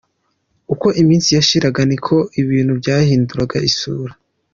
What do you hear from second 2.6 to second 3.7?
byahindura